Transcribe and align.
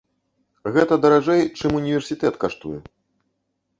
Гэта 0.77 0.97
даражэй, 1.03 1.41
чым 1.61 1.77
універсітэт 1.81 2.43
каштуе. 2.45 2.79